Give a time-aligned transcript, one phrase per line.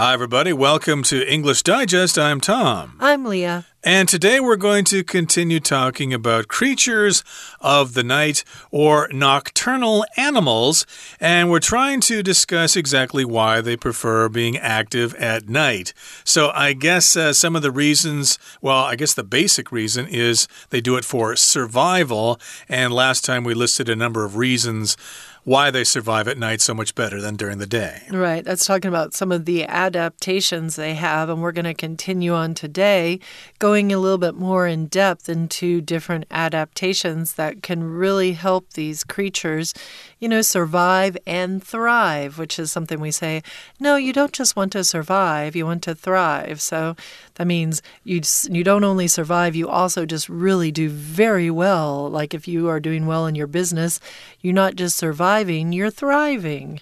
[0.00, 0.54] Hi, everybody.
[0.54, 2.18] Welcome to English Digest.
[2.18, 2.96] I'm Tom.
[3.00, 3.66] I'm Leah.
[3.84, 7.22] And today we're going to continue talking about creatures
[7.60, 10.86] of the night or nocturnal animals.
[11.18, 15.92] And we're trying to discuss exactly why they prefer being active at night.
[16.24, 20.48] So I guess uh, some of the reasons, well, I guess the basic reason is
[20.70, 22.40] they do it for survival.
[22.70, 24.96] And last time we listed a number of reasons
[25.44, 28.02] why they survive at night so much better than during the day.
[28.10, 28.44] Right.
[28.44, 31.28] That's talking about some of the adaptations they have.
[31.28, 33.20] And we're going to continue on today,
[33.58, 39.02] going a little bit more in depth into different adaptations that can really help these
[39.02, 39.72] creatures,
[40.18, 43.42] you know, survive and thrive, which is something we say,
[43.78, 46.60] no, you don't just want to survive, you want to thrive.
[46.60, 46.96] So
[47.40, 52.10] that means you, you don't only survive, you also just really do very well.
[52.10, 53.98] Like if you are doing well in your business,
[54.42, 56.80] you're not just surviving surviving, you're thriving.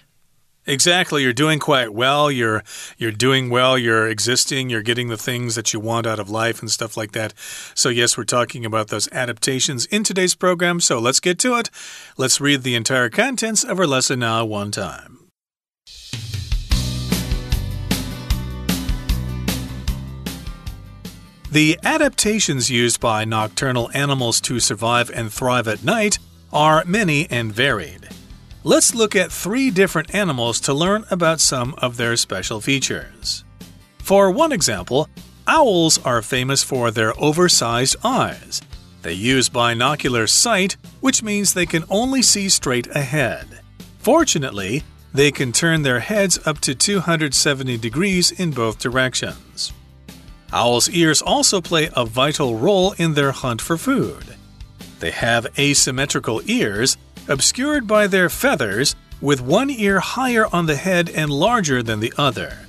[0.65, 2.29] Exactly, you're doing quite well.
[2.29, 2.63] You're
[2.97, 3.77] you're doing well.
[3.77, 4.69] You're existing.
[4.69, 7.33] You're getting the things that you want out of life and stuff like that.
[7.73, 10.79] So yes, we're talking about those adaptations in today's program.
[10.79, 11.69] So let's get to it.
[12.17, 15.18] Let's read the entire contents of our lesson now one time.
[21.51, 26.19] The adaptations used by nocturnal animals to survive and thrive at night
[26.53, 28.07] are many and varied.
[28.63, 33.43] Let's look at three different animals to learn about some of their special features.
[33.97, 35.09] For one example,
[35.47, 38.61] owls are famous for their oversized eyes.
[39.01, 43.61] They use binocular sight, which means they can only see straight ahead.
[43.97, 44.83] Fortunately,
[45.15, 49.73] they can turn their heads up to 270 degrees in both directions.
[50.51, 54.35] Owls' ears also play a vital role in their hunt for food.
[54.99, 56.97] They have asymmetrical ears
[57.27, 62.13] obscured by their feathers, with one ear higher on the head and larger than the
[62.17, 62.59] other.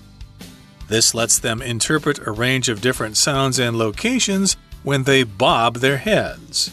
[0.89, 5.98] This lets them interpret a range of different sounds and locations when they bob their
[5.98, 6.73] heads.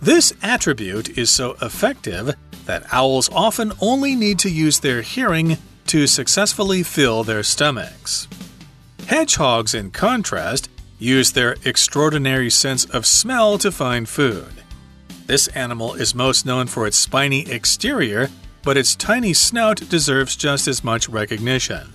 [0.00, 2.34] This attribute is so effective
[2.66, 8.26] that owls often only need to use their hearing to successfully fill their stomachs.
[9.12, 14.54] Hedgehogs, in contrast, use their extraordinary sense of smell to find food.
[15.26, 18.30] This animal is most known for its spiny exterior,
[18.62, 21.92] but its tiny snout deserves just as much recognition.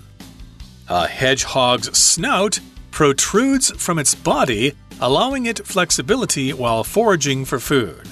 [0.87, 2.59] A hedgehog's snout
[2.91, 8.07] protrudes from its body, allowing it flexibility while foraging for food.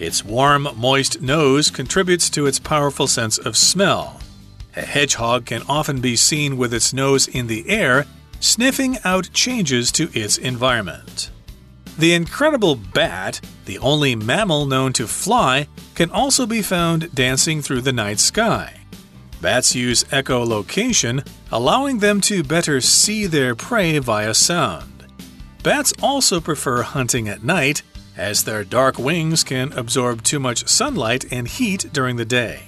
[0.00, 4.18] Its warm, moist nose contributes to its powerful sense of smell.
[4.74, 8.04] A hedgehog can often be seen with its nose in the air,
[8.42, 11.30] sniffing out changes to its environment.
[11.98, 17.82] The incredible bat, the only mammal known to fly, can also be found dancing through
[17.82, 18.80] the night sky.
[19.40, 25.06] Bats use echolocation, allowing them to better see their prey via sound.
[25.62, 27.82] Bats also prefer hunting at night,
[28.16, 32.62] as their dark wings can absorb too much sunlight and heat during the day.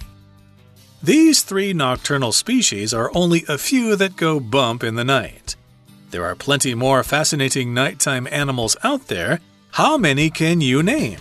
[1.02, 5.56] These three nocturnal species are only a few that go bump in the night.
[6.14, 9.40] There are plenty more fascinating nighttime animals out there.
[9.72, 11.18] How many can you name?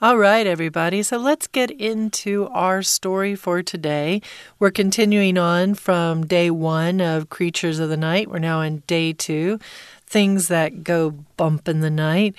[0.00, 1.02] All right, everybody.
[1.02, 4.22] So let's get into our story for today.
[4.60, 8.30] We're continuing on from day one of Creatures of the Night.
[8.30, 9.58] We're now in day two,
[10.06, 12.36] things that go bump in the night.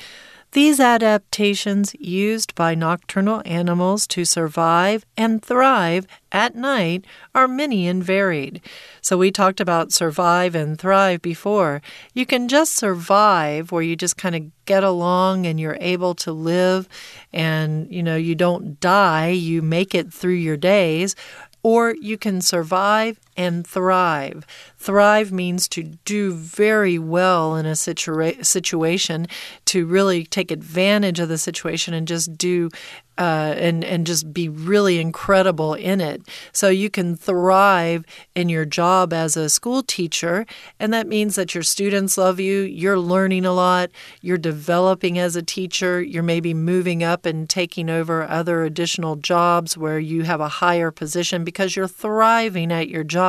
[0.55, 8.01] These adaptations used by nocturnal animals to survive and thrive at night are many and
[8.01, 8.61] varied.
[9.01, 11.81] So, we talked about survive and thrive before.
[12.13, 16.31] You can just survive, where you just kind of get along and you're able to
[16.31, 16.87] live
[17.33, 21.15] and you know you don't die you make it through your days
[21.63, 24.45] or you can survive and thrive.
[24.77, 29.27] Thrive means to do very well in a situa situation,
[29.65, 32.69] to really take advantage of the situation and just do
[33.17, 36.21] uh, and and just be really incredible in it.
[36.51, 38.05] So you can thrive
[38.35, 40.45] in your job as a school teacher,
[40.79, 42.61] and that means that your students love you.
[42.61, 43.89] You're learning a lot.
[44.21, 46.01] You're developing as a teacher.
[46.01, 50.91] You're maybe moving up and taking over other additional jobs where you have a higher
[50.91, 53.24] position because you're thriving at your job.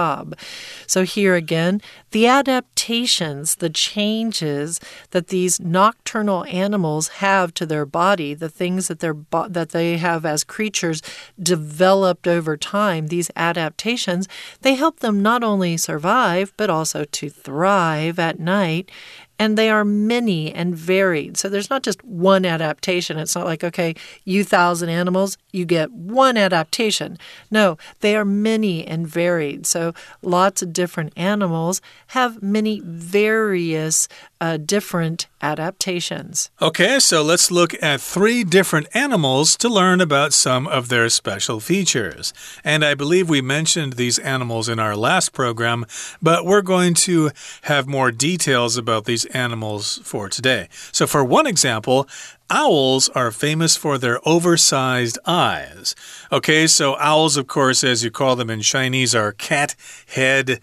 [0.87, 8.35] So here again, the adaptations, the changes that these nocturnal animals have to their body,
[8.35, 11.03] the things that that they have as creatures
[11.41, 14.29] developed over time, these adaptations,
[14.63, 18.91] they help them not only survive, but also to thrive at night
[19.39, 21.37] and they are many and varied.
[21.37, 23.19] So there's not just one adaptation.
[23.19, 23.95] It's not like, okay,
[24.25, 27.19] you thousand animals, you get one adaptation.
[27.51, 29.67] No, they are many and varied.
[29.67, 29.93] So
[30.23, 34.09] lots of different animals have many various
[34.41, 36.51] uh, different adaptations.
[36.61, 41.61] Okay, so let's look at three different animals to learn about some of their special
[41.61, 42.33] features.
[42.65, 45.87] And I believe we mentioned these animals in our last program,
[46.21, 47.31] but we're going to
[47.63, 50.69] have more details about these animals for today.
[50.93, 52.09] So, for one example,
[52.49, 55.97] Owls are famous for their oversized eyes.
[56.31, 59.75] Okay, so owls, of course, as you call them in Chinese, are cat
[60.07, 60.61] head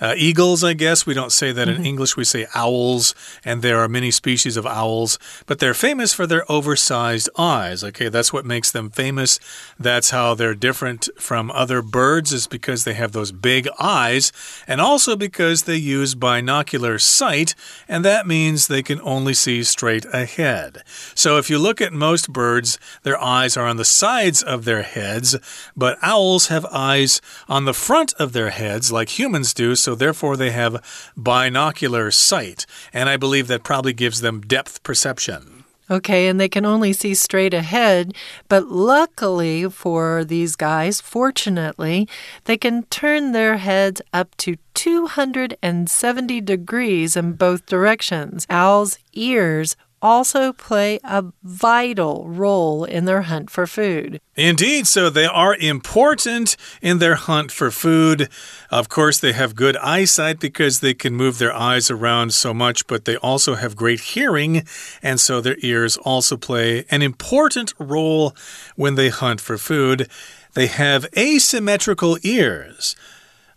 [0.00, 1.06] uh, eagles, I guess.
[1.06, 1.86] We don't say that in mm-hmm.
[1.86, 2.16] English.
[2.16, 3.14] We say owls,
[3.44, 7.82] and there are many species of owls, but they're famous for their oversized eyes.
[7.82, 9.38] Okay, that's what makes them famous.
[9.78, 14.32] That's how they're different from other birds, is because they have those big eyes,
[14.66, 17.54] and also because they use binocular sight,
[17.88, 20.82] and that means they can only see straight ahead.
[21.14, 24.82] So if you look at most birds, their eyes are on the sides of their
[24.82, 25.36] heads,
[25.76, 30.36] but owls have eyes on the front of their heads, like humans do so therefore
[30.36, 30.82] they have
[31.16, 32.66] binocular sight.
[32.92, 35.62] And I believe that probably gives them depth perception.
[35.88, 38.12] Okay, and they can only see straight ahead.
[38.48, 42.08] But luckily for these guys, fortunately,
[42.46, 48.44] they can turn their heads up to 270 degrees in both directions.
[48.50, 54.20] Owls' ears also play a vital role in their hunt for food.
[54.36, 58.28] Indeed, so they are important in their hunt for food.
[58.70, 62.86] Of course, they have good eyesight because they can move their eyes around so much,
[62.86, 64.64] but they also have great hearing,
[65.02, 68.36] and so their ears also play an important role
[68.76, 70.08] when they hunt for food.
[70.54, 72.94] They have asymmetrical ears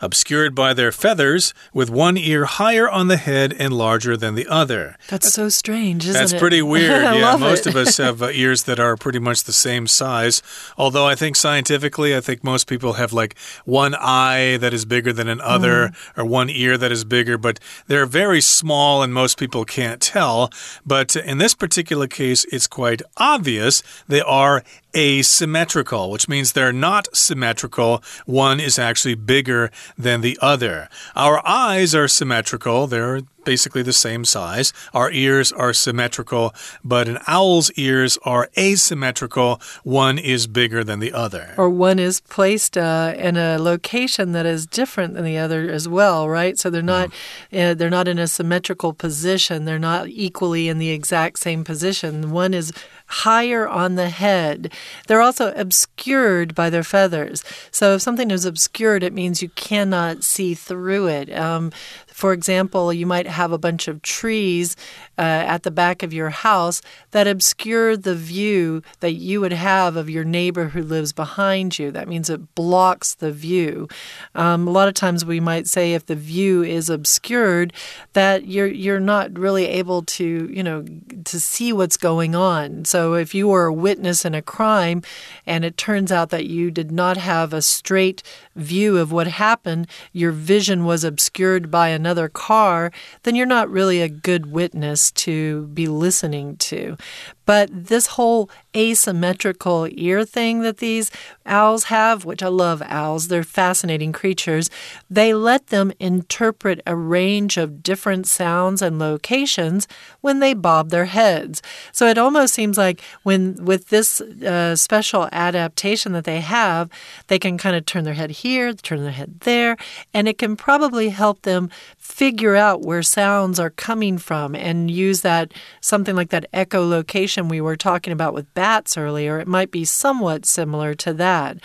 [0.02, 4.48] obscured by their feathers, with one ear higher on the head and larger than the
[4.48, 4.98] other.
[5.08, 6.36] That's so strange, isn't that's it?
[6.36, 6.90] That's pretty weird.
[7.02, 10.42] yeah, most of us have uh, ears that are pretty much the same size.
[10.78, 15.14] Although I think scientifically, I think most people have like one eye that is bigger
[15.14, 16.18] than another, mm.
[16.18, 20.50] or one ear that is bigger, but they're very small and most people can't tell.
[20.86, 24.64] But in this particular case, it's quite obvious they are
[24.96, 28.04] asymmetrical, which means they're not symmetrical.
[28.26, 30.90] One is actually bigger than the other.
[31.16, 34.72] Our eyes are symmetrical, they're basically the same size.
[34.94, 36.54] Our ears are symmetrical,
[36.84, 39.60] but an owl's ears are asymmetrical.
[39.84, 41.56] One is bigger than the other.
[41.58, 45.88] Or one is placed uh, in a location that is different than the other as
[45.88, 46.60] well, right?
[46.60, 47.10] So they're not
[47.52, 47.72] mm.
[47.72, 49.66] uh, they're not in a symmetrical position.
[49.66, 52.32] They're not equally in the exact same position.
[52.32, 52.72] One is
[53.10, 54.72] higher on the head.
[55.08, 57.44] They're also obscured by their feathers.
[57.72, 61.36] So if something is obscured, it means you cannot see through it.
[61.36, 61.72] Um,
[62.20, 64.76] for example, you might have a bunch of trees
[65.18, 66.82] uh, at the back of your house
[67.12, 71.92] that obscure the view that you would have of your neighbor who lives behind you.
[71.92, 73.88] That means it blocks the view.
[74.36, 77.72] Um, a lot of times we might say if the view is obscured,
[78.12, 80.84] that you're you're not really able to you know
[81.24, 82.84] to see what's going on.
[82.84, 85.04] So if you were a witness in a crime,
[85.46, 88.24] and it turns out that you did not have a straight
[88.60, 92.92] view of what happened, your vision was obscured by another car,
[93.24, 96.98] then you're not really a good witness to be listening to.
[97.46, 101.12] But this whole asymmetrical ear thing that these
[101.46, 104.70] owls have, which I love owls, they're fascinating creatures,
[105.10, 109.88] they let them interpret a range of different sounds and locations
[110.22, 111.62] when they bob their heads.
[111.92, 116.90] So it almost seems like when with this uh, special adaptation that they have,
[117.28, 119.78] they can kind of turn their head here, turn their head there,
[120.14, 125.22] and it can probably help them figure out where sounds are coming from and use
[125.22, 129.86] that something like that echolocation we were talking about with bats earlier, it might be
[129.86, 131.60] somewhat similar to that.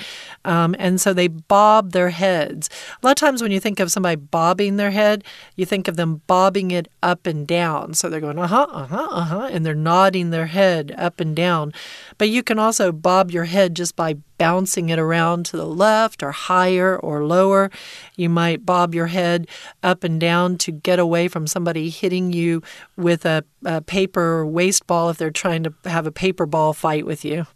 [0.44, 2.70] Um, and so they bob their heads.
[3.02, 5.24] A lot of times when you think of somebody bobbing their head,
[5.56, 7.94] you think of them bobbing it up and down.
[7.94, 11.18] So they're going, uh huh, uh huh, uh huh, and they're nodding their head up
[11.18, 11.74] and down.
[12.16, 16.22] But you can also bob your head just by bouncing it around to the left
[16.22, 17.70] or higher or lower.
[18.16, 19.48] You might bob your head
[19.82, 22.62] up and down to get away from somebody hitting you
[22.96, 27.06] with a, a paper waste ball if they're trying to have a paper ball fight
[27.06, 27.46] with you.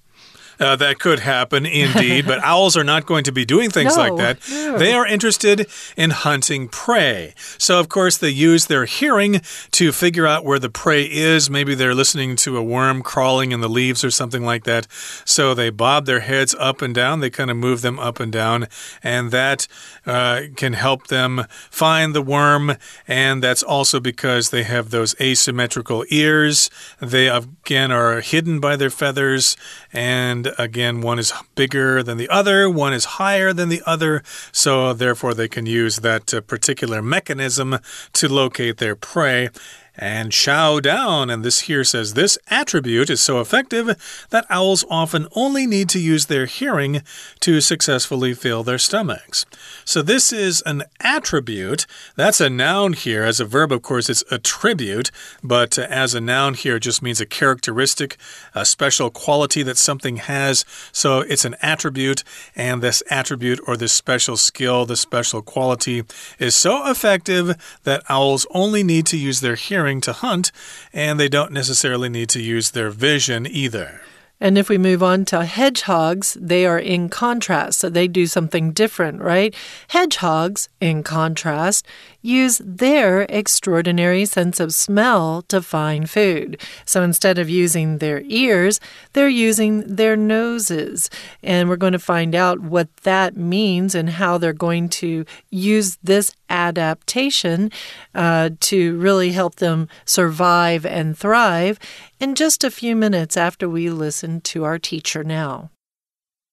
[0.61, 4.03] Uh, that could happen indeed, but owls are not going to be doing things no,
[4.03, 4.51] like that.
[4.51, 4.79] No.
[4.79, 7.35] They are interested in hunting prey.
[7.59, 9.41] So, of course, they use their hearing
[9.73, 11.49] to figure out where the prey is.
[11.49, 14.87] Maybe they're listening to a worm crawling in the leaves or something like that.
[15.25, 17.21] So they bob their heads up and down.
[17.21, 18.67] They kind of move them up and down,
[19.03, 19.69] and that
[20.07, 22.77] uh, can help them find the worm.
[23.07, 26.71] And that's also because they have those asymmetrical ears.
[27.01, 29.57] They, again, are hidden by their feathers.
[29.93, 34.23] And again, one is bigger than the other, one is higher than the other.
[34.53, 37.79] So, therefore, they can use that uh, particular mechanism
[38.15, 39.51] to locate their prey
[39.99, 41.29] and chow down.
[41.29, 45.99] And this here says this attribute is so effective that owls often only need to
[45.99, 47.03] use their hearing
[47.41, 49.45] to successfully fill their stomachs.
[49.85, 51.87] So this is an attribute.
[52.15, 53.25] That's a noun here.
[53.25, 55.11] As a verb, of course, it's attribute,
[55.43, 58.17] but uh, as a noun here, it just means a characteristic,
[58.55, 60.65] a special quality that something has.
[60.93, 62.23] So it's an attribute,
[62.55, 66.05] and this attribute or this special skill, this special quality
[66.39, 70.53] is so effective that owls only need to use their hearing to hunt,
[70.93, 74.03] and they don't necessarily need to use their vision either.
[74.41, 77.81] And if we move on to hedgehogs, they are in contrast.
[77.81, 79.55] So they do something different, right?
[79.89, 81.87] Hedgehogs, in contrast,
[82.23, 86.61] use their extraordinary sense of smell to find food.
[86.85, 88.81] So instead of using their ears,
[89.13, 91.11] they're using their noses.
[91.43, 95.99] And we're going to find out what that means and how they're going to use
[96.03, 97.71] this adaptation
[98.15, 101.79] uh, to really help them survive and thrive
[102.21, 105.71] in just a few minutes after we listen to our teacher now.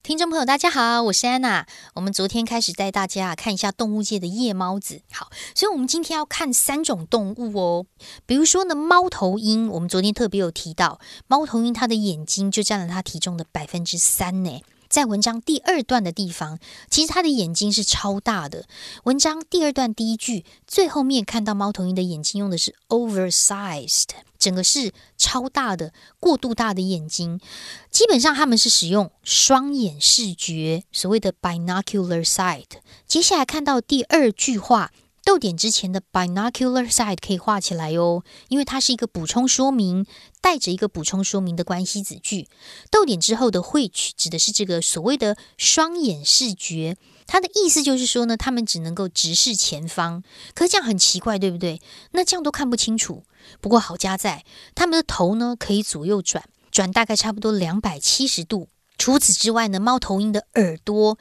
[0.02, 1.66] 听众朋友，大家好，我是安娜。
[1.96, 5.02] 我们昨天开始带大家看一下动物界的夜猫子。
[5.12, 7.88] 好，所以我们今天要看三种动物哦。
[8.28, 14.62] 比如说呢，猫头鹰，我们昨天特别有提到，猫头鹰它的眼睛就占了它体重的百分之三呢。
[14.88, 16.60] 在文章第二段的地方，
[16.92, 18.66] 其实它的眼睛是超大的。
[19.06, 24.10] 文章第二段第一句最后面看到猫头鹰的眼睛用的是 oversized。
[24.46, 27.40] 整个是超大的、过度大的眼睛，
[27.90, 32.68] 基本上他们是使用双眼视觉，所谓的 binocular sight。
[33.08, 34.92] 接下来看到第二句话，
[35.24, 40.06] 逗点之前的 binocular sight 可以画起来哦，因为它是一个补充说明，
[40.42, 42.48] 带着一个补充说明的关系子句。
[42.92, 46.96] 逗点之后的 which 指的是这个所谓的双眼视觉。
[47.26, 50.22] 它的意思就是说呢，他们只能够直视前方，
[50.54, 51.82] 可是这样很奇怪，对不对？
[52.12, 53.24] 那这样都看不清楚。
[53.62, 58.70] 不过好家在，他们的头呢可以左右转，转大概差不多两百七十度。
[58.98, 61.18] 除此之外呢，猫头鹰的耳朵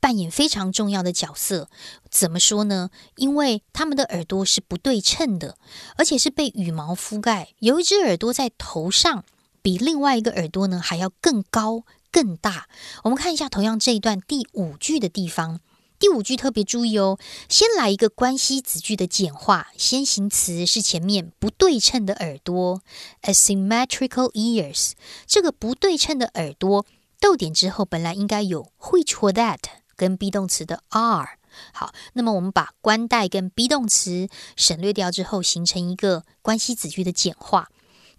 [0.00, 1.68] 扮演非常重要的角色。
[2.10, 2.90] 怎么说呢？
[3.16, 5.56] 因为它们的耳朵是不对称的，
[5.96, 7.50] 而且是被羽毛覆盖。
[7.60, 9.24] 有一只耳朵在头上，
[9.62, 11.84] 比另外一个耳朵呢还要更高。
[12.10, 12.68] 更大。
[13.02, 15.58] 我们看一下同样这一段第五句的地方，
[16.04, 17.18] 第五句特别注意哦。
[17.48, 22.82] 先来一个关系子句的简化，先行词是前面不对称的耳朵
[23.22, 24.92] ，asymmetrical ears。
[25.26, 26.84] 这个不对称的耳朵，
[27.18, 29.60] 逗点之后本来应该有 which or that
[29.96, 31.38] 跟 be 动词的 are。
[31.72, 37.70] 好，那么我们把关带跟 be 动词省略掉之后，形成一个关系子句的简化。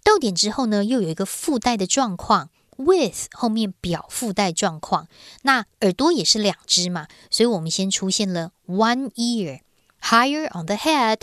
[0.02, 2.50] 逗点之后呢，又有一个附带的状况。
[2.76, 5.08] With 后面表附带状况，
[5.42, 9.60] 那耳朵也是两只嘛，所以我们先出现了 one ear
[10.02, 11.20] higher on the head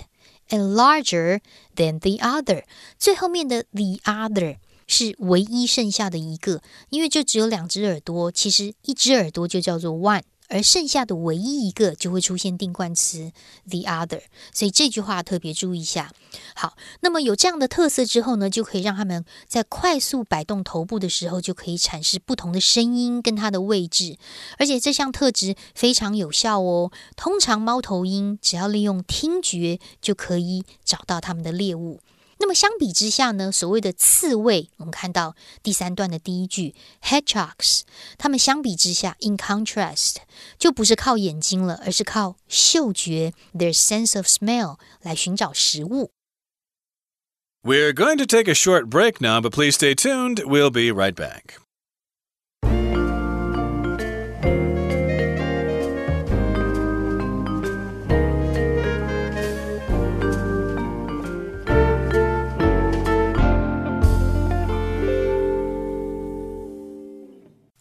[0.50, 1.39] and larger
[1.75, 2.63] than the other，
[2.98, 4.57] 最后面的 the other
[4.88, 10.24] 是唯一剩下的一个，因为就只有两只耳朵，其实一只耳朵就叫做 one。
[10.50, 13.31] 而剩下的唯一一个就会出现定冠词
[13.69, 14.21] the other，
[14.53, 16.12] 所以这句话特别注意一下。
[16.55, 24.17] 好，那么有这样的特色之后呢，就可以让他们在快速摆动头部的时候，就可以阐释不同的声音跟它的位置，
[24.57, 26.91] 而且这项特质非常有效哦。
[27.15, 32.00] 通常猫头鹰只要利用听觉就可以找到它们的猎物。
[32.42, 37.80] 那么相比之下呢，所谓的刺猬，我们看到第三段的第一句，hedgehogs，
[38.16, 40.16] 它们相比之下，in contrast，
[40.57, 46.12] 就不是靠眼睛了，而是靠嗅觉，their sense of smell 来寻找食物。
[47.64, 50.45] We're going to take a short break now, but please stay tuned.
[50.45, 51.59] We'll be right back.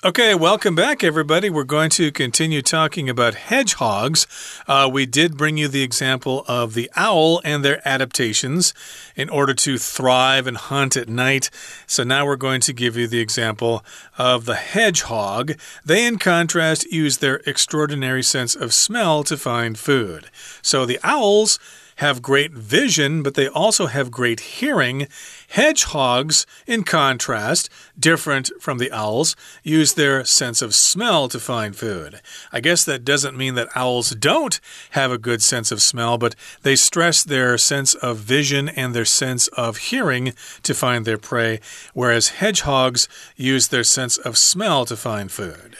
[0.05, 1.49] Okay, welcome back, everybody.
[1.49, 4.27] We're going to continue talking about hedgehogs.
[4.67, 8.75] Uh, we did bring you the example of the owl and their adaptations
[9.15, 11.51] in order to thrive and hunt at night.
[11.87, 13.85] So now we're going to give you the example
[14.19, 15.53] of the hedgehog.
[15.85, 20.31] They, in contrast, use their extraordinary sense of smell to find food.
[20.63, 21.61] So the owls
[21.97, 25.07] have great vision, but they also have great hearing.
[25.49, 27.69] Hedgehogs, in contrast,
[27.99, 32.21] different from the owls, use their sense of smell to find food.
[32.53, 36.35] I guess that doesn't mean that owls don't have a good sense of smell, but
[36.63, 41.61] they stress their sense of vision and their sense of hearing to find their prey,
[41.95, 45.77] whereas hedgehogs use their sense of smell to find food.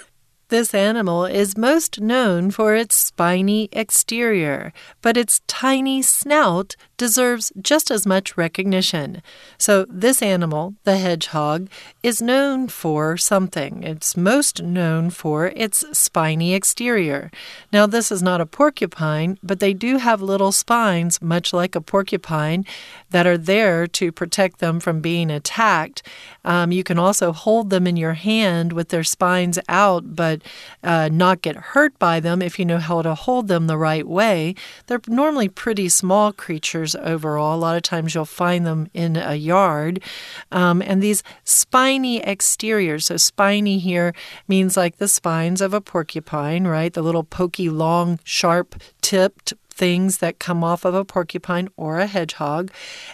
[0.53, 7.91] This animal is most known for its spiny exterior, but its tiny snout deserves just
[7.91, 9.23] as much recognition.
[9.57, 11.71] So, this animal, the hedgehog,
[12.03, 13.83] is known for something.
[13.83, 17.31] It's most known for its spiny exterior.
[17.73, 21.81] Now, this is not a porcupine, but they do have little spines, much like a
[21.81, 22.67] porcupine,
[23.09, 26.03] that are there to protect them from being attacked.
[26.45, 30.42] Um, you can also hold them in your hand with their spines out, but
[30.83, 34.07] uh, not get hurt by them if you know how to hold them the right
[34.07, 34.55] way.
[34.87, 37.57] They're normally pretty small creatures overall.
[37.57, 40.03] A lot of times you'll find them in a yard.
[40.51, 44.15] Um, and these spiny exteriors, so spiny here
[44.49, 46.93] means like the spines of a porcupine, right?
[46.93, 52.07] The little pokey, long, sharp tipped things that come off of a porcupine or a
[52.07, 52.71] hedgehog,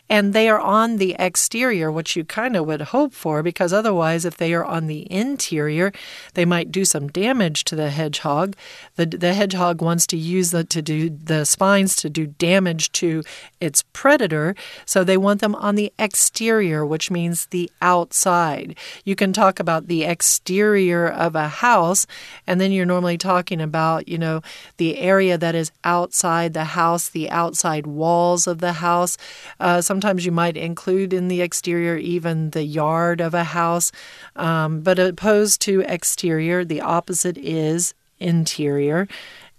[0.09, 4.25] and they are on the exterior, which you kind of would hope for, because otherwise,
[4.25, 5.93] if they are on the interior,
[6.35, 8.57] they might do some damage to the hedgehog.
[8.97, 13.23] The, the hedgehog wants to use the, to do the spines to do damage to
[13.61, 18.77] its predator, so they want them on the exterior, which means the outside.
[19.05, 22.07] You can talk about the exterior of a house,
[22.47, 24.43] and then you're normally talking about, you know,
[24.77, 29.17] the area that is outside the house, the outside walls of the house.
[29.61, 33.93] Uh, sometimes you might include in the exterior even the yard of a house.
[34.37, 39.09] Um, but opposed to exterior, the opposite is interior.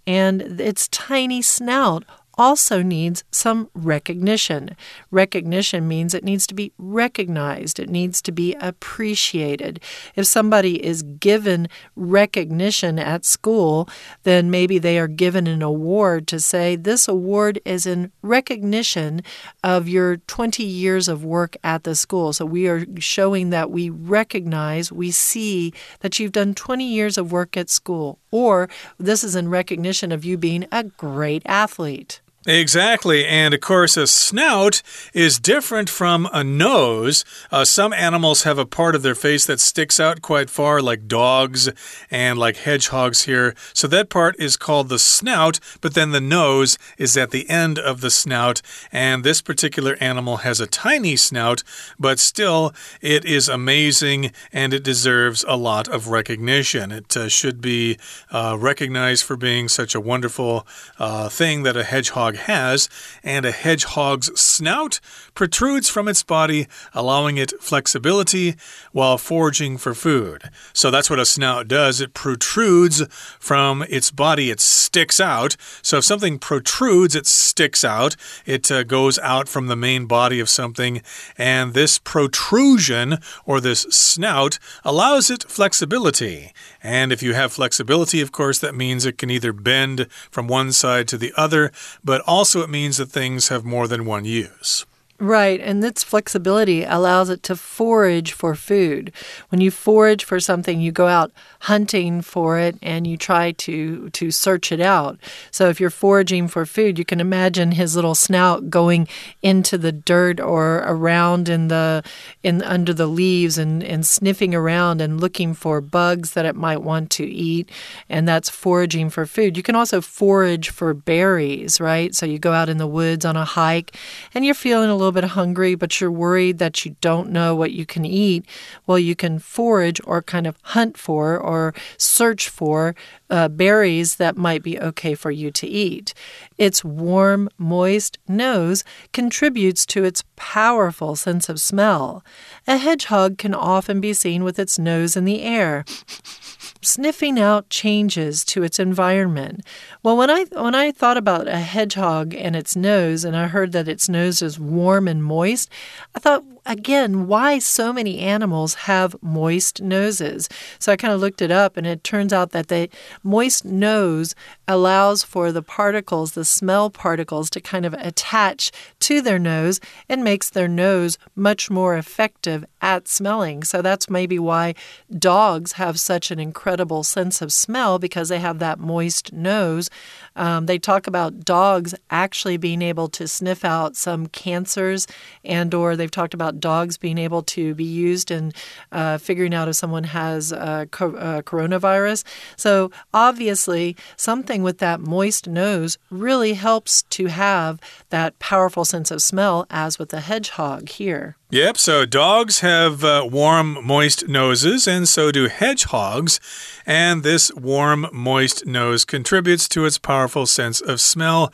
[0.07, 2.03] And its tiny snout
[2.39, 4.69] also needs some recognition.
[5.11, 9.81] Recognition means it needs to be recognized, it needs to be appreciated.
[10.15, 11.67] If somebody is given
[11.97, 13.89] recognition at school,
[14.23, 19.21] then maybe they are given an award to say, This award is in recognition
[19.61, 22.31] of your 20 years of work at the school.
[22.31, 27.33] So we are showing that we recognize, we see that you've done 20 years of
[27.33, 32.21] work at school, or this is in recognition of you being a great athlete.
[32.49, 33.27] Exactly.
[33.27, 34.81] And of course, a snout
[35.13, 37.23] is different from a nose.
[37.51, 41.07] Uh, some animals have a part of their face that sticks out quite far, like
[41.07, 41.69] dogs
[42.09, 43.53] and like hedgehogs here.
[43.71, 47.77] So that part is called the snout, but then the nose is at the end
[47.77, 48.63] of the snout.
[48.91, 51.61] And this particular animal has a tiny snout,
[51.99, 56.91] but still, it is amazing and it deserves a lot of recognition.
[56.91, 57.99] It uh, should be
[58.31, 60.65] uh, recognized for being such a wonderful
[60.97, 62.89] uh, thing that a hedgehog has,
[63.23, 64.99] and a hedgehog's snout
[65.33, 68.55] protrudes from its body, allowing it flexibility
[68.91, 70.49] while foraging for food.
[70.73, 73.05] So that's what a snout does it protrudes
[73.39, 75.55] from its body, it sticks out.
[75.81, 80.39] So if something protrudes, it sticks out, it uh, goes out from the main body
[80.39, 81.01] of something,
[81.37, 86.53] and this protrusion or this snout allows it flexibility.
[86.81, 90.71] And if you have flexibility, of course, that means it can either bend from one
[90.71, 91.71] side to the other,
[92.03, 94.85] but also it means that things have more than one use.
[95.21, 99.11] Right, and its flexibility allows it to forage for food.
[99.49, 104.09] When you forage for something, you go out hunting for it and you try to
[104.11, 105.19] to search it out.
[105.51, 109.09] So if you're foraging for food, you can imagine his little snout going
[109.41, 112.01] into the dirt or around in the
[112.41, 116.81] in under the leaves and and sniffing around and looking for bugs that it might
[116.81, 117.69] want to eat,
[118.07, 119.57] and that's foraging for food.
[119.57, 122.15] You can also forage for berries, right?
[122.15, 123.97] So you go out in the woods on a hike
[124.33, 127.55] and you're feeling a little little bit hungry, but you're worried that you don't know
[127.55, 128.45] what you can eat,
[128.85, 132.95] well, you can forage or kind of hunt for or search for
[133.29, 136.13] uh, berries that might be okay for you to eat.
[136.57, 142.23] Its warm, moist nose contributes to its powerful sense of smell.
[142.67, 145.85] A hedgehog can often be seen with its nose in the air
[146.81, 149.65] sniffing out changes to its environment.
[150.03, 153.71] Well, when I when I thought about a hedgehog and its nose and I heard
[153.73, 155.69] that its nose is warm and moist,
[156.15, 160.47] I thought again, why so many animals have moist noses.
[160.77, 162.89] So I kind of looked it up, and it turns out that the
[163.23, 164.35] moist nose
[164.67, 170.23] allows for the particles, the smell particles, to kind of attach to their nose and
[170.23, 173.63] makes their nose much more effective at smelling.
[173.63, 174.75] So that's maybe why
[175.17, 179.89] dogs have such an incredible sense of smell because they have that moist nose.
[180.39, 185.05] Um, they talk about dogs actually being able to sniff out some cancers,
[185.43, 188.53] and or they've talked about dogs being able to be used in
[188.91, 191.11] uh, figuring out if someone has uh, co
[191.43, 192.23] coronavirus.
[192.55, 199.21] So obviously, something with that moist nose really helps to have that powerful sense of
[199.21, 201.35] smell, as with the hedgehog here.
[201.51, 206.39] Yep, so dogs have uh, warm, moist noses, and so do hedgehogs.
[206.85, 211.51] And this warm, moist nose contributes to its powerful sense of smell.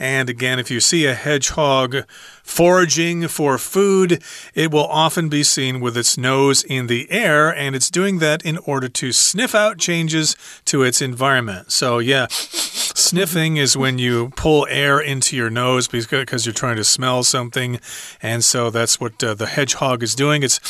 [0.00, 2.08] And again, if you see a hedgehog
[2.42, 4.20] foraging for food,
[4.52, 8.44] it will often be seen with its nose in the air, and it's doing that
[8.44, 11.70] in order to sniff out changes to its environment.
[11.70, 12.26] So, yeah,
[12.96, 17.78] sniffing is when you pull air into your nose because you're trying to smell something.
[18.22, 20.42] And so that's what uh, the hedgehog is doing.
[20.42, 20.60] It's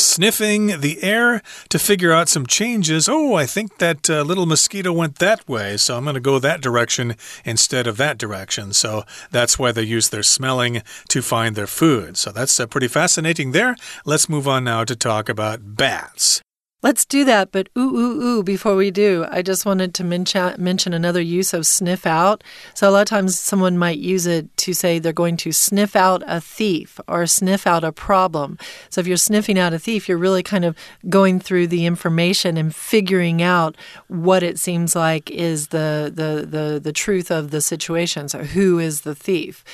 [0.00, 3.08] sniffing the air to figure out some changes.
[3.08, 6.38] Oh, I think that uh, little mosquito went that way, so I'm going to go
[6.38, 8.72] that direction instead of that direction.
[8.72, 12.16] So that's why they use their smelling to find their food.
[12.16, 13.76] So that's uh, pretty fascinating there.
[14.04, 16.42] Let's move on now to talk about bats.
[16.80, 20.92] Let's do that, but ooh, ooh, ooh, before we do, I just wanted to mention,
[20.94, 22.44] another use of sniff out.
[22.72, 25.96] So, a lot of times someone might use it to say they're going to sniff
[25.96, 28.58] out a thief or sniff out a problem.
[28.90, 30.76] So, if you're sniffing out a thief, you're really kind of
[31.08, 36.78] going through the information and figuring out what it seems like is the, the, the,
[36.78, 38.28] the truth of the situation.
[38.28, 39.64] So, who is the thief?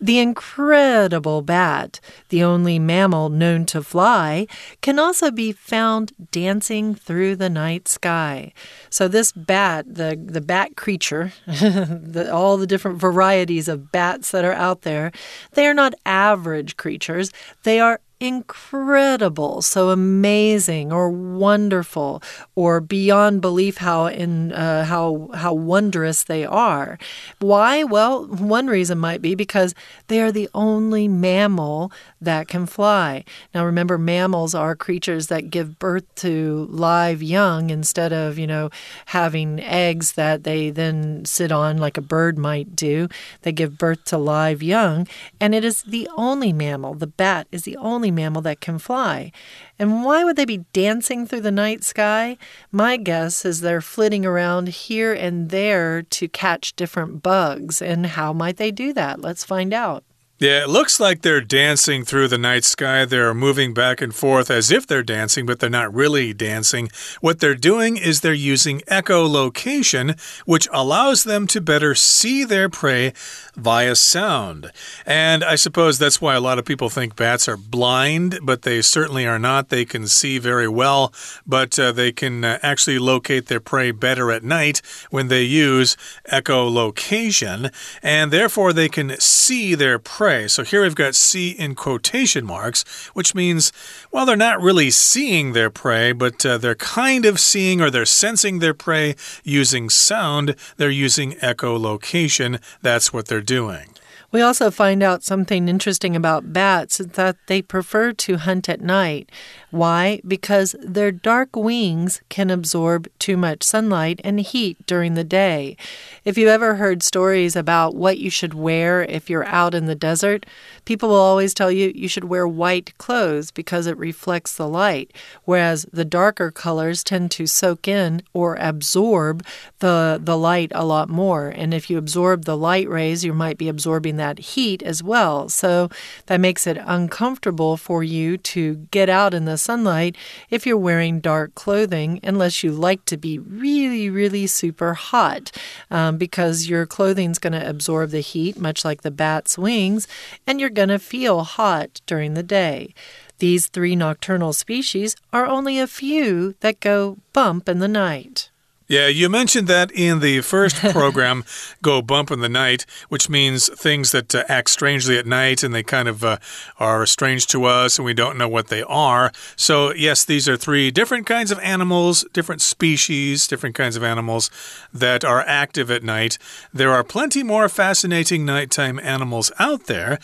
[0.00, 4.46] The incredible bat, the only mammal known to fly,
[4.80, 8.52] can also be found dancing through the night sky.
[8.90, 14.44] So this bat, the the bat creature, the, all the different varieties of bats that
[14.44, 15.12] are out there,
[15.52, 17.30] they are not average creatures.
[17.62, 22.22] They are incredible, so amazing or wonderful
[22.54, 26.98] or beyond belief how in uh, how how wondrous they are.
[27.38, 27.84] Why?
[27.84, 29.74] Well, one reason might be because
[30.08, 33.24] they are the only mammal that can fly.
[33.54, 38.70] Now remember mammals are creatures that give birth to live young instead of, you know,
[39.06, 43.08] having eggs that they then sit on like a bird might do.
[43.42, 45.06] They give birth to live young
[45.40, 49.32] and it is the only mammal, the bat is the only mammal that can fly.
[49.78, 52.36] And why would they be dancing through the night sky?
[52.70, 57.82] My guess is they're flitting around here and there to catch different bugs.
[57.82, 59.20] And how might they do that?
[59.20, 60.04] Let's find out.
[60.40, 63.04] Yeah, it looks like they're dancing through the night sky.
[63.04, 66.90] They're moving back and forth as if they're dancing, but they're not really dancing.
[67.20, 73.12] What they're doing is they're using echolocation, which allows them to better see their prey
[73.54, 74.72] via sound.
[75.06, 78.82] And I suppose that's why a lot of people think bats are blind, but they
[78.82, 79.68] certainly are not.
[79.68, 81.14] They can see very well,
[81.46, 85.96] but uh, they can uh, actually locate their prey better at night when they use
[86.28, 92.46] echolocation, and therefore they can see their prey So here we've got see in quotation
[92.46, 92.82] marks,
[93.14, 93.72] which means,
[94.10, 98.06] well, they're not really seeing their prey, but uh, they're kind of seeing or they're
[98.06, 100.56] sensing their prey using sound.
[100.78, 102.60] They're using echolocation.
[102.80, 103.93] That's what they're doing.
[104.34, 108.80] We also find out something interesting about bats is that they prefer to hunt at
[108.80, 109.30] night.
[109.70, 110.20] Why?
[110.26, 115.76] Because their dark wings can absorb too much sunlight and heat during the day.
[116.24, 119.94] If you've ever heard stories about what you should wear if you're out in the
[119.94, 120.46] desert,
[120.84, 125.12] people will always tell you you should wear white clothes because it reflects the light,
[125.44, 129.46] whereas the darker colors tend to soak in or absorb
[129.78, 131.50] the, the light a lot more.
[131.50, 135.02] And if you absorb the light rays, you might be absorbing that that heat as
[135.02, 135.50] well.
[135.50, 135.90] So
[136.26, 140.16] that makes it uncomfortable for you to get out in the sunlight
[140.48, 145.52] if you're wearing dark clothing, unless you like to be really, really super hot,
[145.90, 150.08] um, because your clothing's going to absorb the heat, much like the bat's wings,
[150.46, 152.94] and you're going to feel hot during the day.
[153.40, 158.50] These three nocturnal species are only a few that go bump in the night.
[158.86, 161.44] Yeah, you mentioned that in the first program,
[161.80, 165.74] Go Bump in the Night, which means things that uh, act strangely at night and
[165.74, 166.36] they kind of uh,
[166.78, 169.32] are strange to us and we don't know what they are.
[169.56, 174.50] So, yes, these are three different kinds of animals, different species, different kinds of animals
[174.92, 176.36] that are active at night.
[176.72, 180.18] There are plenty more fascinating nighttime animals out there.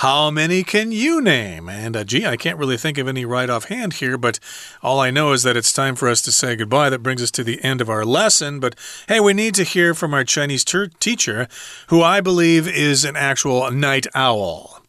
[0.00, 1.70] How many can you name?
[1.70, 4.38] And uh, gee, I can't really think of any right offhand here, but
[4.82, 6.90] all I know is that it's time for us to say goodbye.
[6.90, 8.60] That brings us to the end of our lesson.
[8.60, 8.74] But
[9.08, 11.48] hey, we need to hear from our Chinese teacher,
[11.86, 14.82] who I believe is an actual night owl.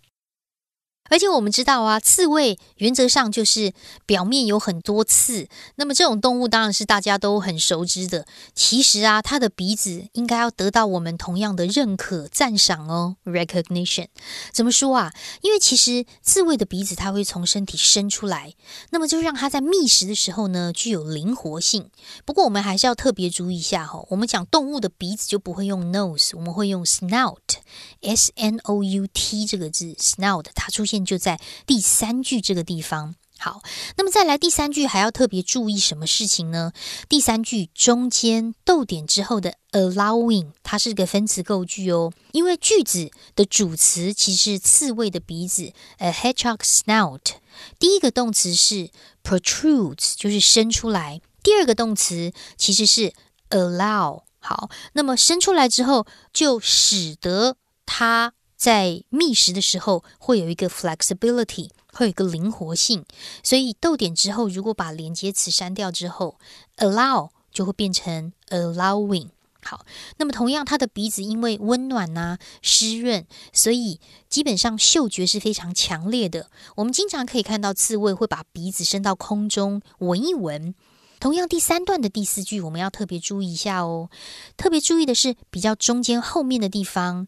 [1.09, 3.73] 而且我们知道啊，刺猬原则上就是
[4.05, 5.47] 表面有很多刺。
[5.75, 8.25] 那么这种动物当然是大家都很熟知的。
[8.53, 14.07] 其实啊，它的鼻子应该要得到我们同样的认可、赞赏哦，recognition。
[14.51, 15.13] 怎么说啊？
[15.41, 18.53] 因为其实刺猬的鼻子它会从身体伸出来，
[18.89, 21.89] 那么就让它在觅食的时候呢具有灵活性。
[22.25, 30.96] 不过我们还是要特别注意一下哈，我们讲动物的鼻子就不会用 nose，我们会用 snout，s n o u t 这个字，snout 它出现。
[31.05, 33.15] 就在第三句这个地方。
[33.39, 33.61] 好，
[33.97, 36.71] 那么再来第三句还要特别注意什么事情呢？
[37.07, 42.11] 第三句中间逗点之后的 allowing，它是个分词构句哦。
[42.31, 47.21] 因为句子的主词其实是刺猬的鼻子，a hedgehog snout。
[47.77, 48.89] 第一个动词是
[49.23, 51.21] protrudes，就是伸出来。
[51.43, 53.13] 第二个动词其实是
[53.51, 54.23] allow。
[54.39, 58.33] 好，那么伸出来之后，就使得它。
[58.57, 63.05] 在觅食的时候会有一个 flexibility，会有一个灵活性，
[63.43, 66.39] 所以逗点之后如果把连接词删掉之后
[66.77, 69.29] ，allow 就会变成 allowing。
[69.63, 69.85] 好，
[70.17, 76.49] 那么同样它的鼻子因为温暖呐、湿润，所以基本上嗅觉是非常强烈的。
[76.77, 80.73] 我们经常可以看到刺猬会把鼻子伸到空中闻一闻。
[81.19, 84.09] 同样第三段的第四句我们要特别注意一下哦，
[84.55, 87.27] 特别注意的是比较中间后面的地方。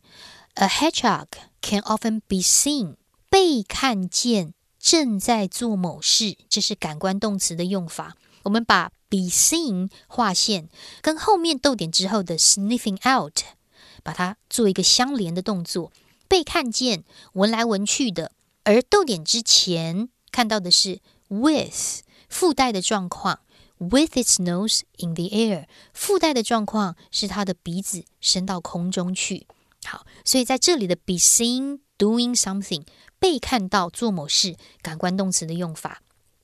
[0.56, 1.28] A hedgehog
[1.62, 2.96] can often be seen，
[3.30, 8.18] 被看见正在做某事，这是感官动词的用法。
[8.44, 10.70] 我们把 be seen 划线，
[11.02, 13.40] 跟后面逗点之后的 sniffing out，
[14.04, 15.92] 把它做一个相连的动作。
[16.28, 18.32] 被看见，闻来闻去的。
[18.64, 23.40] 而逗点之前看到的是 with 附带的状况
[23.78, 29.48] ，with its nose in the air，附带的状况是它的鼻子伸到空中去。
[29.86, 32.86] 好，所以在这里的 be seen doing something
[33.18, 36.02] 被看到做某事，感官动词的用法。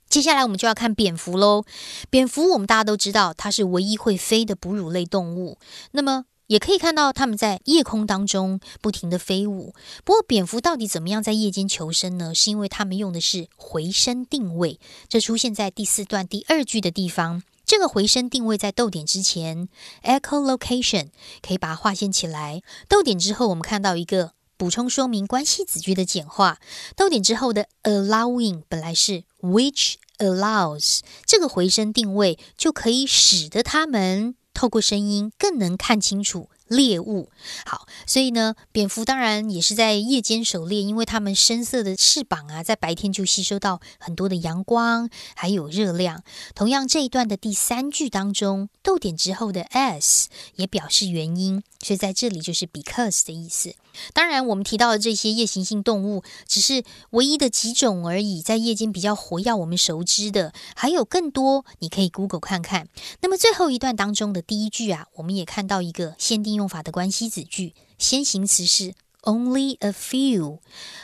[0.07, 1.63] 接下来我们就要看蝙蝠喽。
[2.09, 5.57] 蝙蝠我们大家都知道，它是唯一会飞的哺乳类动物。
[5.91, 9.73] 那么也可以看到它们在夜空当中不停的飞舞。
[10.03, 12.33] 不过蝙蝠到底怎么样在夜间求生呢？
[12.35, 17.41] 是因为它们用的是回声定位，这出现在第四段第二句的地方。
[17.65, 19.67] 这个回声定位在逗点之前
[20.03, 21.09] ，echolocation
[21.41, 22.61] 可以把它划线起来。
[22.87, 26.59] 逗点之后，我们看到一个补充说明关系子句的简化。
[26.95, 36.49] 逗点之后的 allowing 本来是 which allows，这个回声定位就可以使得他们透过声音更能看清楚。
[36.67, 37.29] 猎物
[37.65, 46.23] 好，所以呢，蝙蝠当然也是在夜间狩猎，因为它们深色的翅膀啊，在白天就吸收到很多的阳光，还有热量。
[46.55, 53.75] 同样，这一段的第三句当中，逗点之后的 s 也表示原因，所以在这里就是 because 的意思。
[54.13, 62.89] 当然，我们提到的这些夜行性动物只是唯一的几种而已，在夜间比较活跃，我们熟知的还有更多，你可以 Google 看看。
[63.21, 70.59] 那么最后一段当中的第一句啊，我们也看到一个限定用法的关系子句，先行词是 only a few，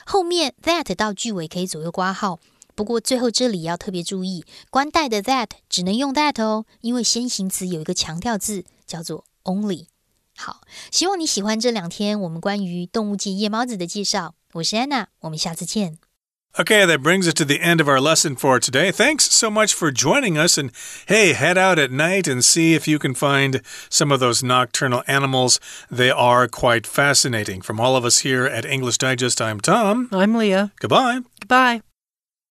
[0.05, 2.39] 后面 that 到句尾可以左右挂号。
[2.73, 9.87] 不过最后这里要特别注意，关带的 that 只能用 that 哦，因为先行词有一个强调字叫做 only。
[10.35, 14.33] 好，希望你喜欢这两天我们关于动物界夜猫子的介绍。
[14.53, 16.10] 我是安娜，我们下次见。
[16.59, 18.91] Okay, that brings us to the end of our lesson for today.
[18.91, 20.57] Thanks so much for joining us.
[20.57, 20.71] And
[21.07, 25.03] hey, head out at night and see if you can find some of those nocturnal
[25.07, 25.61] animals.
[25.89, 27.61] They are quite fascinating.
[27.61, 30.09] From all of us here at English Digest, I'm Tom.
[30.11, 30.73] I'm Leah.
[30.79, 31.19] Goodbye.
[31.39, 31.81] Goodbye.